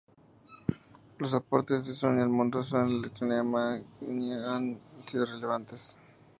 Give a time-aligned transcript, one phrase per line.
[1.19, 5.95] Los aportes de Sony al mundo de la electrónica han sido relevantes.